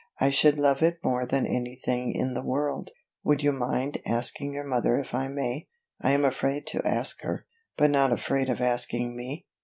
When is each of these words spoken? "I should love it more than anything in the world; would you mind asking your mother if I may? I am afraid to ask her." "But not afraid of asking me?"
"I 0.19 0.31
should 0.31 0.57
love 0.57 0.81
it 0.81 0.97
more 1.03 1.27
than 1.27 1.45
anything 1.45 2.15
in 2.15 2.33
the 2.33 2.41
world; 2.41 2.89
would 3.23 3.43
you 3.43 3.51
mind 3.51 3.99
asking 4.03 4.51
your 4.51 4.63
mother 4.63 4.97
if 4.97 5.13
I 5.13 5.27
may? 5.27 5.67
I 6.01 6.09
am 6.09 6.25
afraid 6.25 6.65
to 6.69 6.81
ask 6.83 7.21
her." 7.21 7.45
"But 7.77 7.91
not 7.91 8.11
afraid 8.11 8.49
of 8.49 8.61
asking 8.61 9.15
me?" 9.15 9.45